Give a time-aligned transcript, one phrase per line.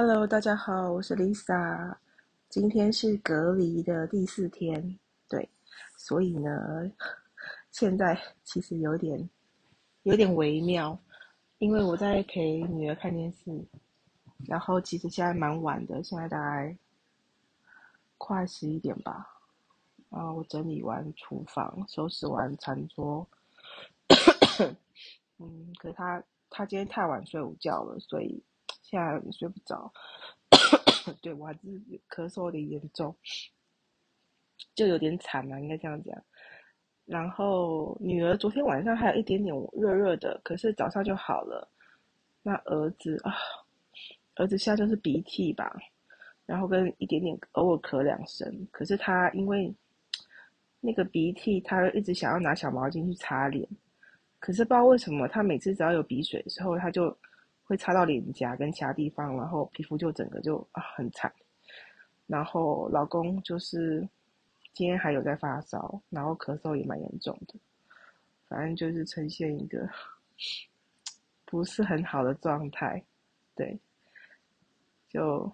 [0.00, 1.92] Hello，大家好，我是 Lisa。
[2.48, 4.96] 今天是隔离的第四天，
[5.28, 5.50] 对，
[5.96, 6.52] 所以呢，
[7.72, 9.28] 现在其实有点
[10.04, 10.96] 有点微妙，
[11.58, 13.50] 因为我在陪女儿看电视，
[14.46, 16.78] 然后其实现在蛮晚的，现在大概
[18.18, 19.26] 快十一点吧。
[20.10, 23.28] 然后我整理完厨房，收拾完餐桌，
[25.38, 28.40] 嗯，可他他今天太晚睡午觉了，所以
[28.88, 29.92] 现在睡不着。
[31.20, 31.58] 对，我还是
[32.08, 33.14] 咳嗽有点严重，
[34.74, 36.16] 就有点惨嘛，应该这样讲。
[37.04, 41.68] 然后女儿昨天晚上还有一点点热热的，可是早上就好了。
[42.42, 43.34] 那儿子啊，
[44.36, 45.76] 儿子现在就是鼻涕吧，
[46.46, 49.74] 然后跟一点点偶尔咳两声，可是他因为。
[50.80, 53.68] 那个鼻涕，他一直想要拿小毛巾去擦脸，
[54.38, 57.10] 可是不知道为什么，他每次只要有鼻水的时候，他就
[57.68, 61.32] 会擦到脸颊跟其他地方，然后皮肤就整个就很惨。
[62.26, 64.00] 然后老公就是
[64.72, 67.54] 今天还有在发烧，然后咳嗽也蛮严重的，
[68.48, 69.88] 反正就是呈现一个
[71.44, 73.04] 不是很好的状态，
[73.54, 73.78] 对，
[75.08, 75.52] 就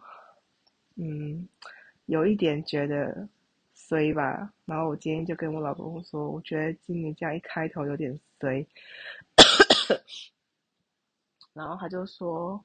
[0.95, 1.47] 嗯
[2.07, 3.29] 有一点觉得。
[3.77, 8.65] 衰吧，然后我今天就跟我老公说，我觉得今年这样一开头有点衰，
[11.55, 12.63] 然后他就说，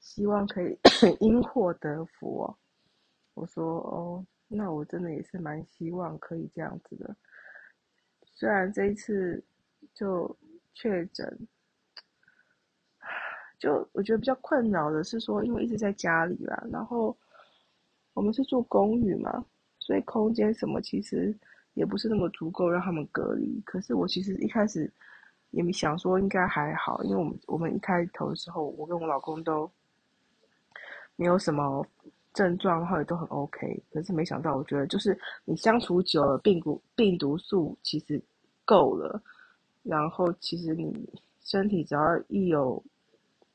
[0.00, 0.78] 希望可以
[1.20, 2.58] 因祸得福哦。
[3.34, 7.16] 我说哦，那我真的也是蛮希望可以这样子的。
[8.34, 9.42] 虽然这一次
[9.94, 10.36] 就
[10.74, 11.48] 确诊，
[13.58, 17.16] 就我觉得比较困扰的是说，因为一直在家里啦，然后
[18.14, 19.44] 我们是住公寓嘛。
[19.80, 21.34] 所以空间什么其实
[21.72, 23.58] 也不是那么足够让他们隔离。
[23.64, 24.92] 可是我其实一开始
[25.50, 29.70] 也没想说应该还好，因为我们我们一开头的时候，我跟我老公都
[31.16, 31.86] 没有什么
[32.32, 33.82] 症状，然后也都很 OK。
[33.92, 38.22] 可是没想到，我觉得就是你相处久了，病毒病毒素其实
[38.64, 39.22] 够了，
[39.82, 41.08] 然后其实你
[41.40, 42.82] 身体只要一有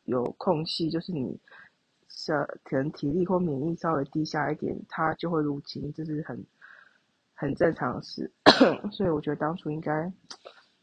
[0.05, 1.39] 有空隙，就是你。
[2.15, 2.31] 是，
[2.63, 6.45] 可能体力或免疫稍微低下一点，它就会入侵，这是很
[7.33, 8.31] 很正常的事。
[8.93, 10.13] 所以我觉得当初应该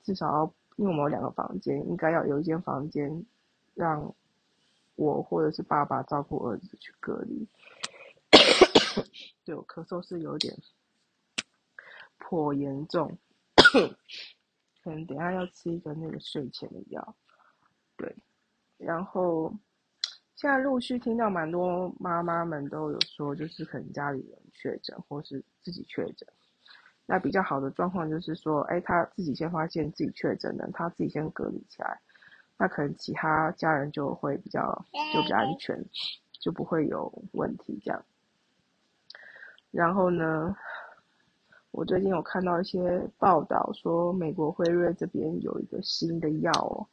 [0.02, 3.24] 至少要，因为我们有两个房间，应该要有一间房间
[3.74, 4.14] 让
[4.96, 7.46] 我或者是爸爸照顾儿子去隔离。
[9.44, 10.56] 对，我咳嗽是有点
[12.16, 13.18] 颇严重，
[14.82, 17.14] 可能等下要吃一个那个睡前的药。
[17.96, 18.16] 对，
[18.78, 19.52] 然后。
[20.36, 26.26] 现在陆续听到蛮多妈妈们都有说，就是可能家里人确诊，或是自己确诊。
[27.12, 32.00] 那比较好的状况就是说，哎，他自己先发现自己确诊了，他自己先隔离起来，
[32.56, 34.62] 那可能其他家人就会比较
[35.12, 35.84] 就比较安全，
[36.30, 38.00] 就不会有问题这样。
[39.72, 40.54] 然后呢，
[41.72, 46.86] 我最近有看到一些报道说，美国辉瑞这边有一个新的药哦，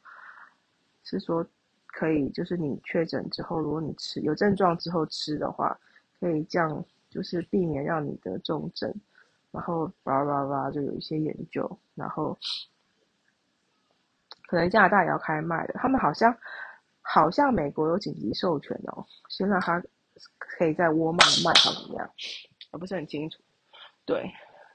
[1.04, 1.46] 是说。
[1.90, 5.76] 可以，就是你确诊之后，如果你吃有症状之后吃的话，
[6.20, 8.94] 可以这样，就是避免让你得重症。
[9.50, 12.36] 然后叭叭叭就有一些研究，然后
[14.46, 15.74] 可能加拿大也要开卖了。
[15.74, 16.36] 他们好像
[17.00, 19.82] 好像美国有紧急授权哦，先让他
[20.38, 22.10] 可以在沃尔玛卖，好怎么样？
[22.70, 23.42] 我不是很清楚。
[24.04, 24.30] 对，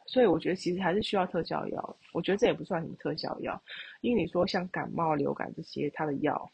[0.06, 1.97] 所以我觉得其实还是需要特效药。
[2.11, 3.61] 我觉得这也不算什么特效药，
[4.01, 6.51] 因为你说像感冒、流感这些，它的药。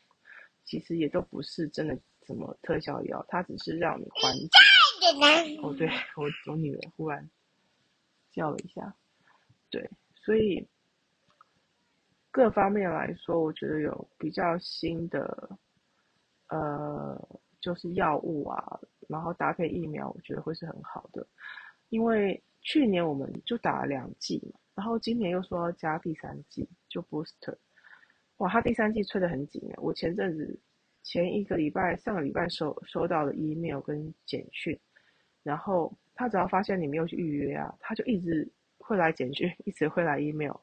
[0.66, 1.98] 其实也都不是真的
[2.28, 4.50] 什么特效药，它只是让你缓解。
[5.64, 7.28] 哦，对，我我女儿忽然
[8.40, 8.96] 叫了一下，
[9.70, 10.66] 对，所以
[12.32, 15.58] 各方面来说，我觉得有比较新的，
[16.48, 17.22] 呃，
[17.60, 18.80] 就是药物啊，
[19.10, 21.28] 然后搭配疫苗，我觉得会是很好的。
[21.90, 27.58] 因为去年我们就打了两剂嘛，然后今年又说要加第三剂，就 booster。
[28.38, 29.76] 哇，他第三季催得很紧啊！
[29.82, 30.58] 我前阵子
[31.04, 34.80] 前一个礼拜、上个礼拜收收到了 email 跟简讯，
[35.44, 38.46] 然后他只要发现你没有去预约啊，他就一直
[38.78, 40.54] 会来简讯，一直会来 email，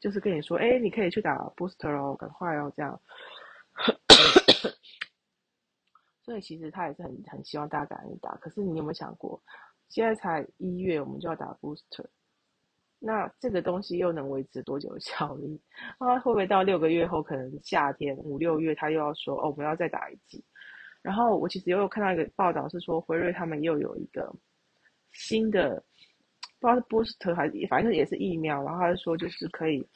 [0.00, 3.00] 就是跟你说，哎，你可以去打 booster 哦，赶快哦，这样。
[6.24, 9.40] 所以其实他也是很很希望大家赶紧打，可是你有没有想过，
[9.88, 12.06] 现在才一月，我们就要打 booster？
[12.98, 15.62] 那这个东西又能维持多久的效力？
[15.98, 20.44] 啊，会不会到六个月后，可能夏天五六月，他又要说哦，我们要再打一剂？
[21.00, 24.34] 然后我其实又有看到一个报道，是说辉瑞他们又有一个
[25.12, 25.82] 新的，
[26.58, 29.86] 不知道是 booster 还是反正也是疫苗，然后他就说就是可以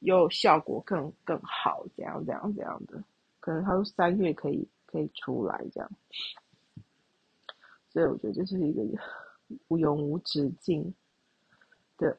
[0.00, 3.02] 又效果更更好，这样这样这样的，
[3.40, 5.90] 可能他说三月可以可以出来这样。
[7.90, 8.82] 所以我觉得这是一个
[9.68, 10.94] 无永无止境
[11.96, 12.18] 的，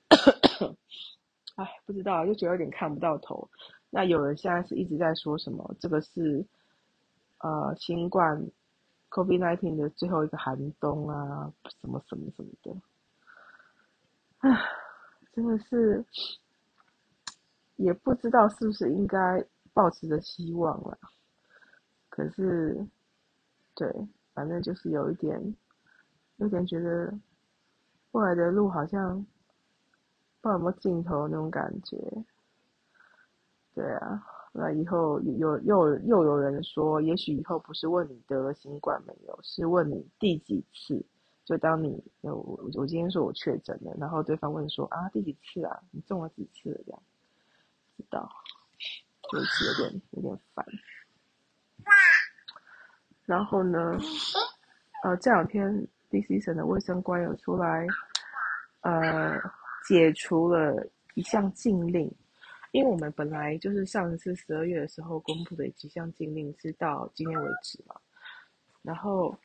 [1.56, 3.48] 哎，不知道，就觉得有点看不到头。
[3.92, 5.76] 那有人现在是一直在说什么？
[5.80, 6.46] 这个是
[7.40, 8.44] 呃新冠
[9.10, 11.52] COVID-19 的最后一个寒冬啊，
[11.82, 12.82] 什么什么什么的，
[14.40, 14.50] 唉，
[15.34, 16.06] 真的是
[17.76, 20.98] 也不知道是不是应该抱持着希望了。
[22.10, 22.88] 可是，
[23.76, 24.08] 对。
[24.32, 25.54] 反正就是有一点，
[26.38, 27.14] 有点觉得
[28.12, 29.18] 未来的路好像
[30.40, 31.98] 不知道有没有尽头那种感觉。
[33.76, 41.06] 对啊，那以后有又又有人说，也许以后不是问你得了新冠没有，是问你第几次。
[41.46, 42.32] 就当你我
[42.76, 47.02] 我今天说我确诊了，然后对方问说啊第几次啊，你中了几次这样？
[47.98, 48.30] 知道，
[49.32, 50.66] 就是有点有点烦。
[53.26, 53.98] 然后呢，
[55.04, 57.88] 呃，这两天 DC 省的卫生官有出来，
[58.82, 59.40] 呃，
[59.88, 62.12] 解除了一项禁令，
[62.72, 67.96] 因为我们本来就是上一次十二月的时候公布的几项禁令是到今天为止嘛，
[68.82, 69.36] 然后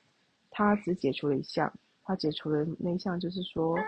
[0.51, 1.73] 他只解除了一项，
[2.03, 3.79] 他解除了那一项就是说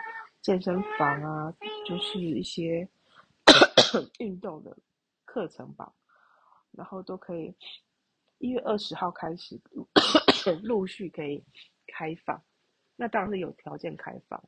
[0.40, 1.54] 健身房啊，
[1.86, 2.88] 就是一些
[4.18, 4.76] 运动的
[5.24, 5.92] 课程吧，
[6.72, 7.54] 然后都可以。
[8.38, 9.58] 一月二十号开始，
[10.62, 11.42] 陆续可以
[11.86, 12.38] 开放。
[12.94, 14.42] 那当然是有条件开放。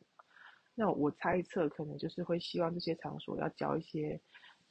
[0.75, 4.21] 那我猜测，可能就是会希望这些场所要交一些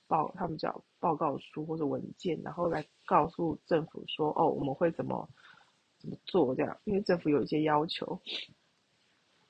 [0.08, 5.30] 报，他们叫报告书或者文件，然后来告诉政府说：“哦，我们会怎么
[6.00, 8.20] 怎么做这样。”因为政府有一些要求，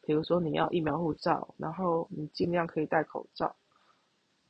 [0.01, 3.55] 比如说你要疫苗护照，然后你尽量可以戴口罩，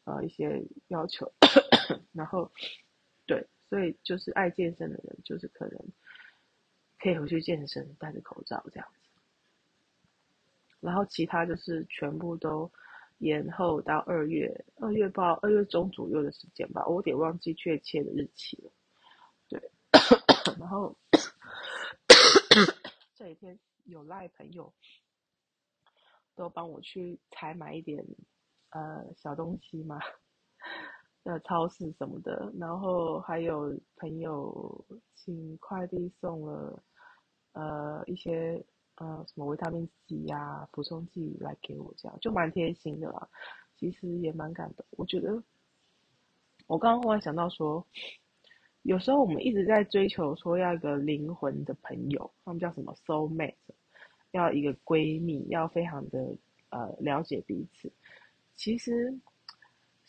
[0.06, 1.31] 呃，一些要求，
[2.13, 2.51] 然后
[3.25, 3.48] 对。
[3.69, 5.77] 所以就是爱健身的人，就是可能
[7.00, 9.10] 可以回去健身，戴着口罩这样子。
[10.80, 12.71] 然后其他就是全部都
[13.19, 18.71] 延后到二月，二月报二月中左右的时间吧，我有点忘记确切的日期了。
[19.49, 19.71] 对，
[20.59, 20.95] 然后
[23.15, 24.73] 这几天有赖朋友
[26.35, 28.05] 都帮我去采买一点
[28.69, 29.99] 呃小东西嘛。
[31.23, 36.81] 呃，超市什么的，然后还有朋友请快递送了，
[37.51, 38.65] 呃，一些
[38.97, 43.27] 呃什么维他命 C 呀、啊、补充剂来给我，这样就蛮贴心的啦。
[43.75, 45.41] 其实也蛮感动，我觉得，
[46.67, 47.83] 我刚刚忽然想到说，
[48.83, 53.55] 有时候我们一直在追求说要一个灵魂的朋友，他们叫什么 soul mate，
[54.31, 56.35] 要一个闺蜜，要非常的
[56.69, 57.91] 呃了解彼此，
[58.55, 59.17] 其实。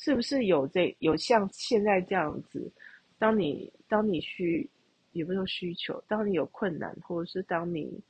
[0.00, 2.73] 是不是有这有像现在这样子？
[3.19, 4.70] 当你当你需
[5.11, 6.00] 有没有需求？
[6.06, 8.00] 当你有困难，或者是当你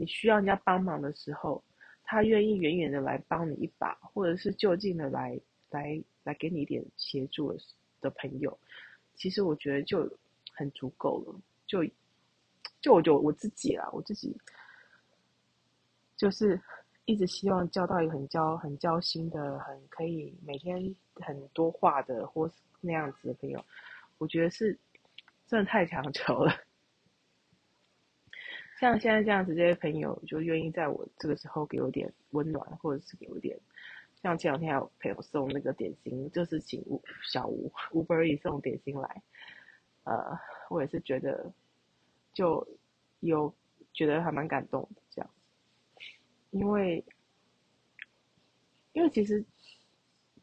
[0.00, 1.62] 你需要人家帮忙的时候，
[2.02, 5.38] 他愿意远远的来帮你一把，或者是就近的来
[5.68, 7.58] 来来给你一点协助的
[8.00, 8.58] 的朋友，
[9.14, 10.10] 其实我觉得就
[10.54, 11.40] 很足够了。
[11.66, 11.84] 就
[12.80, 14.34] 就我就我自己啦，我自己
[16.16, 16.58] 就是。
[17.06, 23.64] 一直希望交到一个很交很交心的、很可以每天很多话的，或是那样子的朋友，
[24.16, 24.78] 我觉得是
[25.48, 26.52] 真的太强求了。
[28.80, 33.60] 像现在这样子，这些朋友就愿意在我这个时候给我点温暖，或者是给我点，
[34.22, 36.98] 像前两天还有朋友送那个点心，就是请吴
[37.30, 39.22] 小吴吴 bery 送点心来，
[40.04, 40.34] 呃，
[40.70, 41.52] 我也是觉得
[42.32, 42.66] 就
[43.20, 43.54] 有
[43.92, 45.30] 觉得还蛮感动的这样。
[46.50, 47.04] 因为，
[48.94, 49.44] 因为其实，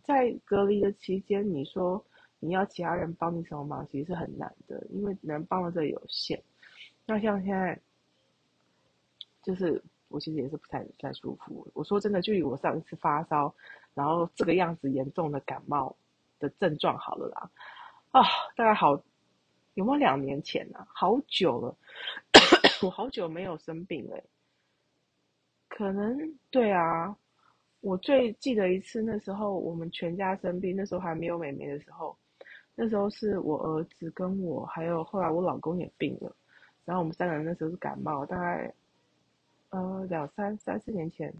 [0.03, 2.05] 在隔离的期间，你说
[2.39, 6.39] 你要其他人帮你什么忙，其实是很难的，因为能帮的这有限。
[7.07, 7.79] 那像现在，
[9.47, 11.65] 就是我其实也是不太不太舒服。
[11.73, 13.55] 我说真的，就以我上一次发烧，
[13.93, 15.95] 然后这个样子严重的感冒
[16.37, 17.49] 的症状好了啦，
[18.11, 18.21] 啊，
[18.57, 19.01] 大概好
[19.75, 20.79] 有没有两年前呢？
[20.79, 20.87] 啊？
[20.93, 21.77] 好久了，
[22.83, 24.21] 我好久没有生病了，
[25.69, 27.15] 可能对啊，
[27.79, 32.17] 我最记得一次，那时候我们全家生病，那时候还没有妹妹的时候，
[32.75, 36.35] 那时候是我儿子跟我，还有后来我老公也病了，
[36.83, 38.73] 然后我们三个人那时候是感冒，大概
[39.69, 41.33] 呃两三三四年前，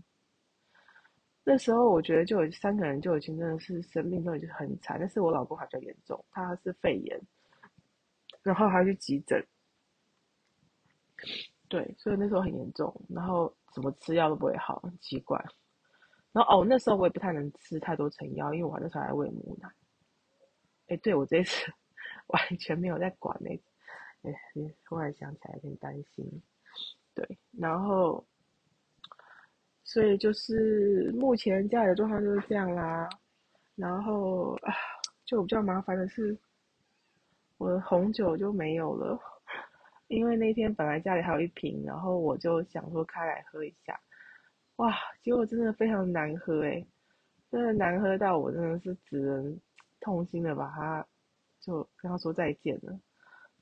[1.44, 7.20] 那时候我觉得就有三个人就已经真的是生病都已经很惨，但是我老公还比较严重，他是肺炎，
[8.44, 9.46] 然后还去急诊。
[11.70, 15.38] 对，所以那时候很严重，然后怎么吃药都不会好，很奇怪。
[16.32, 19.70] 然后哦，那时候我也不太能吃太多成药，因为我那时候还喂母奶。
[20.88, 21.72] 哎，对，我这次
[22.28, 23.50] 完全没有在管那，
[24.30, 24.34] 哎，
[24.88, 26.42] 忽然想起来有点担心。
[27.18, 28.24] 对，然后
[29.84, 33.10] 所以就是目前家里的状况就是这样啦。
[33.76, 34.72] 然后啊，
[35.26, 36.38] 就比较麻烦的是，
[37.58, 39.20] 我的红酒就没有了，
[40.10, 44.00] 因为那天本来家里还有一瓶，然后我就想说开来喝一下，
[44.76, 44.94] 哇，
[45.24, 46.86] 结果真的非常难喝诶，
[47.50, 49.60] 真的难喝到我真的是只能
[50.00, 51.04] 痛心的把它
[51.60, 53.00] 就跟他说再见了，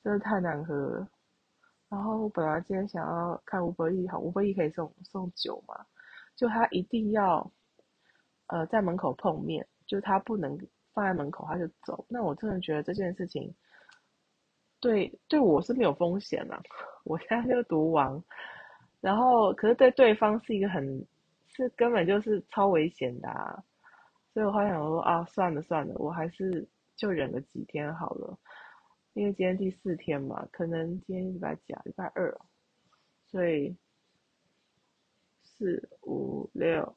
[0.04, 1.08] 真的太难喝了。
[1.96, 5.86] 然后我本来今天想要看 Uber Eats，好，Uber Eats 可以送送酒嘛，
[6.36, 7.50] 就他一定要
[8.48, 9.66] 呃在门口碰面。
[9.88, 10.58] 就他不能
[10.94, 12.04] 放在门口，他就走。
[12.10, 13.54] 那我真的觉得这件事情
[14.82, 16.62] 对，对我是没有风险了。
[17.06, 18.22] 我现在就毒王，
[19.00, 20.84] 然后可是对对方是一个很，
[21.48, 23.64] 是根本就是超危险的啊。
[24.34, 28.38] 所以我还想说啊，算了算了，我还是就忍个几天好了。
[29.16, 31.82] 因为今天第四天嘛，可能今天礼拜几啊？
[31.84, 32.40] 礼拜二，
[33.26, 33.76] 所以
[35.42, 36.96] 四五六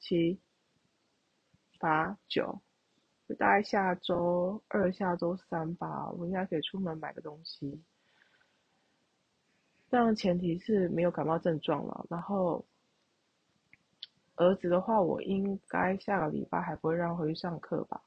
[0.00, 0.40] 七。
[1.78, 2.62] 八九，
[3.38, 7.84] 大概下周二、下周三吧，我应该可以出门买个东西。
[9.90, 12.06] 但前提是没有感冒症状了。
[12.08, 12.66] 然后
[14.36, 18.02] 儿子的话，我应该下个礼拜还不会让回去上课吧？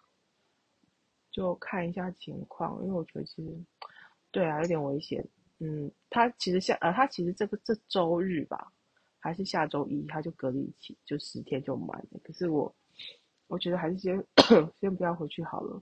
[1.32, 3.58] 就看一下情况，因为我觉得其实，
[4.32, 5.28] 对啊，有点危险。
[5.60, 8.72] 嗯，他其实下呃，他其实这个这周日吧，
[9.20, 12.20] 还是下周一他就隔离期，就十天就满了。
[12.24, 12.74] 可是我。
[13.50, 14.24] 我觉得还是先
[14.80, 15.82] 先不要回去好了。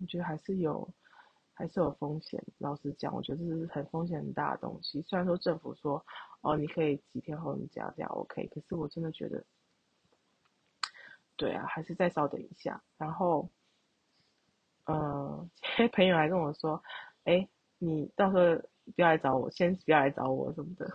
[0.00, 0.92] 我觉得还是有，
[1.54, 2.44] 还是有风险。
[2.58, 5.00] 老实讲，我觉得这是很风险很大的东西。
[5.02, 6.04] 虽然说政府说，
[6.40, 9.44] 哦，你可以几天后你这样这样 OK，可是我真的觉得，
[11.36, 12.82] 对啊，还是再稍等一下。
[12.98, 13.48] 然后，
[14.92, 16.82] 呃， 些朋友还跟我说，
[17.24, 18.62] 哎，你到时候
[18.94, 20.90] 不要来找我，先不要来找我什么的。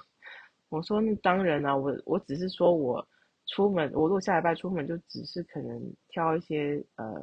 [0.69, 3.07] 我说那当然啊，我我只是说我。
[3.47, 7.13] 出门，我如果下礼拜出门，就只是可能挑一些呃，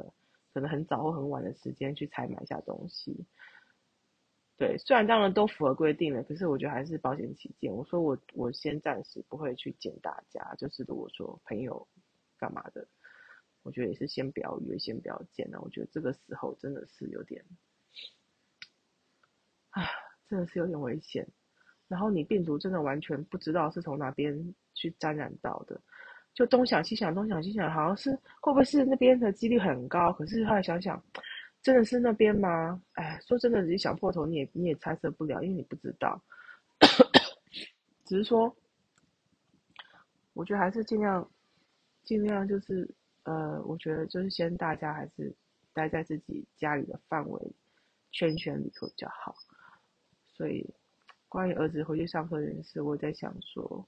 [0.53, 3.25] 可能很早或很晚的时间去采买一下东西。
[4.55, 7.69] 对，虽然当然都符合规定了，可是我觉得还是保险起见。
[7.69, 11.85] 我说我我先暂时不会去见大家，就是如果说朋友
[12.37, 12.87] 干嘛的，
[13.63, 15.59] 我觉得也是先不要约，先不要见了。
[15.61, 17.43] 我觉得这个时候真的是有点，
[19.71, 19.83] 啊，
[20.29, 21.27] 真的是有点危险。
[21.87, 25.79] 然后你病毒真的完全不知道是从哪边去沾染到的。
[26.33, 28.09] 就东想西想，东想西想，好像是
[28.41, 30.11] 会不会是那边的几率很高？
[30.13, 31.01] 可是后来想想，
[31.61, 32.81] 真的是那边吗？
[32.93, 36.19] 哎，说真的，你想破头你也你也猜测不了，因为你不知道。
[38.03, 38.53] 只是说，
[40.33, 41.29] 我觉得还是尽量
[42.03, 42.89] 尽量就是
[43.23, 45.35] 呃，我觉得就是先大家还是
[45.73, 47.51] 待在自己家里的范围
[48.11, 49.35] 圈圈里头比较好。
[50.33, 50.67] 所以，
[51.27, 53.87] 关于儿子回去上课这件事，我在想说。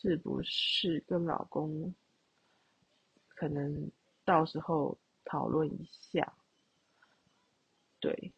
[0.00, 1.92] 是不是跟老公
[3.26, 3.90] 可能
[4.24, 6.32] 到时候讨论一下？
[7.98, 8.32] 对，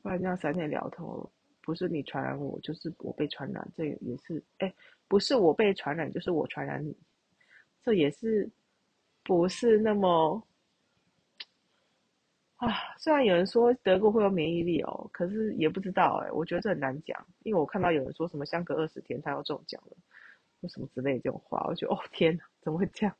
[0.00, 4.74] 不然这样三天聊头，不是你传染我，就是我被传染，这也是哎，
[5.06, 6.96] 不是我被传染，就是我传染你，
[7.86, 8.50] 这也是
[9.22, 10.44] 不是那么
[12.56, 12.68] 啊？
[12.98, 19.96] 虽然有人说德国会有免疫力哦，可是也不知道哎，我觉得这很难讲，因为我看到有人说什么相隔二十天他要中奖了。
[20.68, 23.16] 什么之类的这种话，我觉得哦天哪，怎么会这样？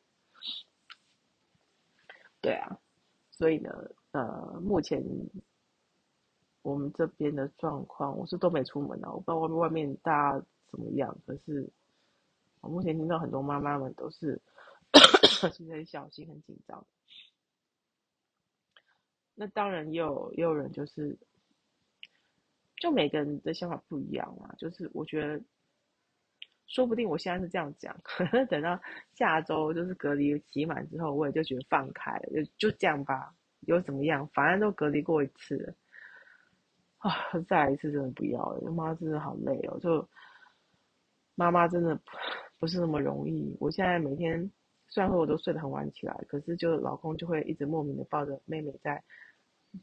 [2.41, 2.77] 对啊，
[3.31, 3.71] 所以呢，
[4.11, 5.01] 呃，目前
[6.63, 11.17] 我们这边的状况，我是都没出门啊，我不知道外面外面大家怎么样。
[11.25, 11.71] 可是
[12.63, 14.41] 我目前听到很多妈妈们都是
[15.53, 16.87] 现在很小心、很紧张。
[19.35, 21.19] 那当然也有也有人就是，
[22.76, 25.43] 就每个人的想法不一样啊，就是我觉得。
[26.69, 28.76] 说不定我现在是这样讲， 可能等到
[29.15, 34.26] 下周就是隔离期满之后，我也就觉得放开了，就就这样吧，又怎么样？
[34.35, 35.75] 反正都隔离过一次了，
[36.99, 37.15] 啊，
[37.47, 40.09] 再来一次真的不要了，妈真的好累哦，就
[41.37, 41.97] 妈妈真的
[42.59, 43.57] 不是那么容易。
[43.61, 44.50] 我现在每天
[44.88, 49.02] 虽然说我都睡得很晚起来，可是就老公就会一直莫名的抱着妹妹在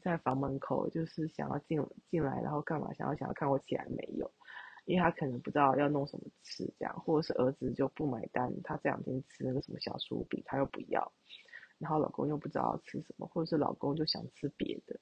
[0.02, 1.80] 在房门口，就是想要进
[2.10, 2.92] 进来，然后干嘛？
[2.94, 4.30] 想要想要看我起来没有。
[4.86, 11.10] 因为他可能不知道要弄什么吃，这样，或者是儿子就不买单，他这两天吃那个什么小酥饼，他又不要，
[11.78, 15.00] 然后老公又不知道要吃什么，或者是老公就想吃别的，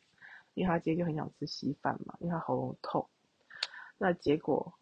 [0.54, 3.08] 因为他今天就很想吃稀饭嘛，因为他喉咙痛。
[3.98, 4.72] 那结果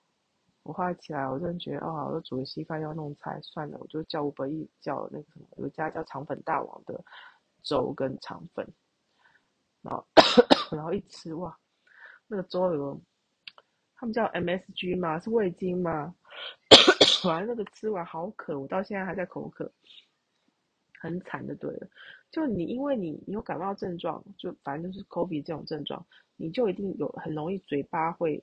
[0.71, 7.05] 我后来起来，我真的觉得哦，我煮的稀饭要弄菜，算了，我就叫 Uber Eats 叫那个什么，有一家叫肠粉大王的
[7.61, 8.65] 粥跟肠粉，
[9.83, 10.07] 然后
[10.71, 11.59] 然后一吃哇，
[12.29, 13.01] 那个粥有。
[13.97, 15.19] 他们叫 MSG 吗？
[15.19, 16.15] 是味精吗？
[17.29, 19.71] 完那个吃完好渴，我到现在还在口渴，
[21.01, 21.89] 很惨的，对了。
[22.31, 28.43] 就你因为你你有感冒症状，就反正就是 COVID 这种症状，你就一定有很容易嘴巴会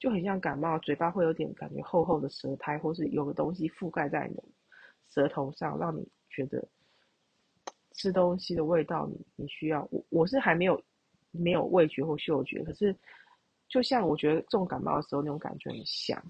[0.00, 4.42] 就很像感冒，嘴巴会有点感觉厚厚的舌苔，或是有个东西覆盖在你
[5.08, 6.66] 舌头上，让你觉得
[7.92, 9.86] 吃东西的味道你你需要。
[9.92, 10.82] 我我是还没有
[11.30, 12.96] 没有味觉或嗅觉，可是
[13.68, 16.20] 就像我觉得重感冒的时候那种感觉很像，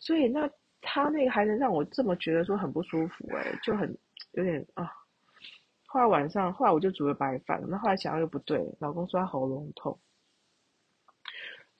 [0.00, 0.48] 所以那。
[0.86, 3.88] 他那个还能让我这么觉得说很不舒服哎、就很
[4.32, 4.86] 有点啊。
[5.86, 9.98] 后来晚上，后来我就煮了白饭，那后来想想又不对，老公说他喉咙痛，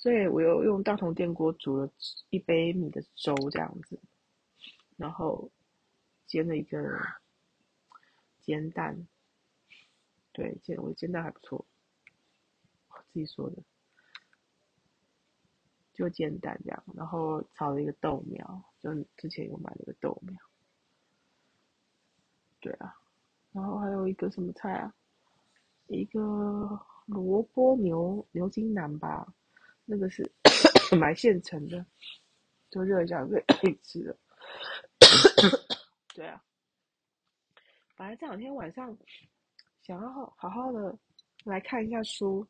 [0.04, 1.90] 所以我又用大同电锅煮了
[2.28, 3.98] 一杯米的粥这样子，
[4.98, 5.50] 然后
[6.26, 6.78] 煎了一个
[8.42, 9.08] 煎蛋，
[10.30, 11.64] 对，煎我煎蛋还不错，
[12.88, 13.62] 我自己说的。
[15.94, 20.38] 就煎蛋这样，然后炒了一个豆苗，就之前有买了一个豆苗。
[22.60, 22.94] 对啊，
[23.52, 24.94] 然后还有一个什么菜啊？
[25.86, 29.34] 一个萝卜牛牛筋腩吧，
[29.84, 30.30] 那个是
[30.98, 31.84] 买现成的，
[32.70, 34.16] 就热一下就可以吃了。
[36.14, 36.42] 对啊，
[37.96, 38.96] 本来这两天晚上
[39.82, 40.96] 想要好好的
[41.44, 42.46] 来看一下书，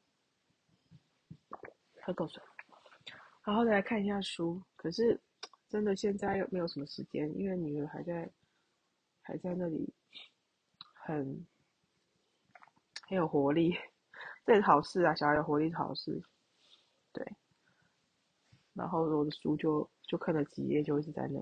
[2.03, 2.43] 喝口水。
[3.41, 5.21] 好好的来看一下书，可是
[5.69, 8.31] 真的现在又没有什么时间，因为女儿还在
[9.21, 9.93] 还在那里
[10.95, 11.47] 很
[13.03, 13.76] 很有活力，
[14.47, 16.23] 这是好事啊，小孩有活力是好事，
[18.75, 21.40] 然后我的书就就看了几页，就一直在那，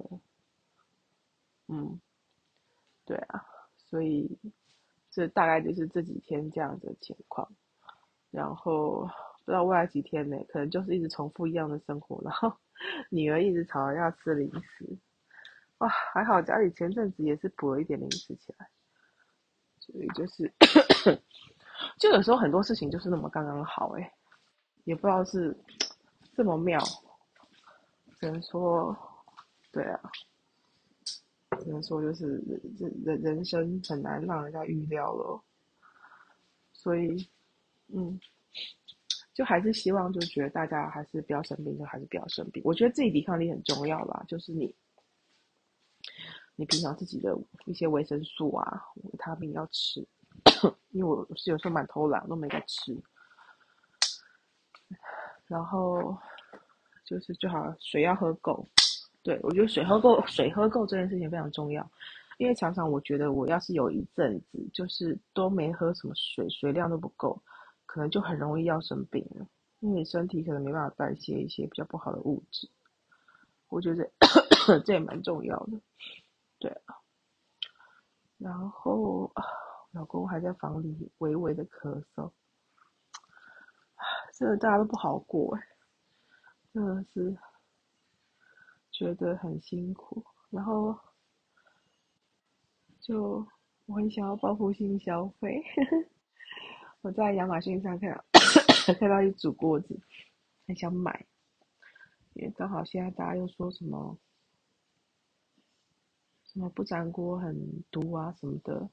[1.69, 2.01] 嗯，
[3.05, 3.45] 对啊，
[3.77, 4.39] 所以
[5.11, 7.51] 这大概就是这几天这样的情况，
[8.31, 9.11] 然后。
[9.45, 12.57] 不知道未来几天呢，可能就是一直重复一样的生活，然后
[13.11, 14.97] 女儿一直吵着要吃零食，
[15.79, 18.71] 哇，还好家里前阵子也是补了一点零食起来，
[19.81, 20.49] 所以就是，
[21.99, 24.15] 就有时候很多事情就是那么刚刚好哎，
[24.85, 25.57] 也不知道是
[26.37, 26.79] 这么妙，
[28.23, 28.97] 只能说，
[29.73, 30.01] 对啊，
[31.59, 32.37] 只能说就是
[32.79, 35.43] 人人人生很难让人家预料了，
[36.73, 37.29] 所以，
[37.89, 38.21] 嗯。
[39.35, 42.63] 就还是希望，就觉得大家还是不要生病，就还是不要生病。
[42.67, 44.77] 我觉得自己抵抗力很重要啦，就是你，
[46.55, 50.07] 你平常自己的一些维生素啊、维他命要吃，
[50.91, 52.95] 因为我是有时候蛮偷懒，都没在吃。
[55.47, 56.17] 然后
[57.13, 58.67] 就是最好水要喝够，
[59.23, 61.87] 对，我觉得水喝够，水喝够这件事情非常重要，
[62.39, 67.41] 因为常常我觉得我要是有一阵子就是都没喝什么水，水量都不够。
[67.85, 69.47] 可能就很容易要生病了，
[69.81, 72.67] 因为身体可能没办法代谢一些比较不好的物质。
[73.69, 74.11] 我觉得
[74.87, 75.79] 这 也蛮重要的，
[76.59, 76.97] 对啊。
[78.39, 79.31] 然后
[79.91, 82.31] 老公还在房里微微的咳嗽，
[84.33, 85.63] 真 的大家都不好过哎，
[86.73, 87.37] 真的是
[88.91, 90.25] 觉得很辛苦。
[90.51, 90.99] 然后
[93.01, 93.47] 就
[93.87, 95.63] 我很想要报复性消费。
[97.03, 98.25] 我在亚马逊上看到
[98.99, 100.01] 看到一组锅子，
[100.67, 101.27] 很想买，
[102.35, 104.17] 因为刚好现在大家又说什么
[106.45, 108.89] 什么不粘锅很毒啊什么的，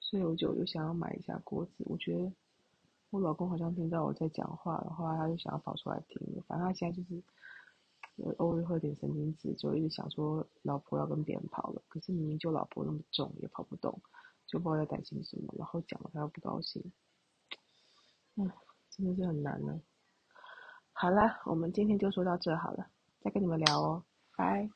[0.00, 1.84] 所以我就又想要买一下锅子。
[1.86, 2.32] 我觉得
[3.12, 6.18] 我老公好像听到我在讲话，然后他就想要跑出来听。
[6.48, 7.22] 反正他现在就是
[8.38, 14.00] 偶尔会有点神经质，就一直想说老婆要跟别人跑了，可是明明就老婆那么重也跑不动。
[14.44, 16.82] 就不知道在担心什么，然后讲了他又不高兴，
[18.36, 18.50] 嗯，
[18.90, 19.80] 真的是很难呢。
[20.92, 22.86] 好了，我们今天就说到这好了，
[23.20, 24.04] 再跟你们聊哦，
[24.36, 24.68] 拜。